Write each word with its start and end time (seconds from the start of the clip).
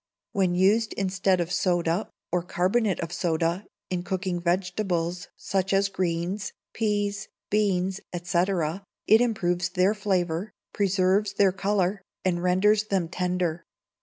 When 0.31 0.55
used 0.55 0.93
instead 0.93 1.39
of 1.39 1.51
soda, 1.51 2.09
or 2.31 2.41
carbonate 2.41 2.99
of 3.01 3.13
soda, 3.13 3.67
in 3.91 4.01
cooking 4.01 4.41
vegetables, 4.41 5.27
such 5.37 5.73
as 5.73 5.89
greens, 5.89 6.53
peas, 6.73 7.27
beans, 7.51 8.01
&c., 8.23 8.43
it 9.05 9.21
improves 9.21 9.69
their 9.69 9.93
flavour, 9.93 10.53
preserves 10.73 11.33
their 11.33 11.51
colour, 11.51 12.01
and 12.25 12.41
renders 12.41 12.85
them 12.85 13.09
tender. 13.09 13.63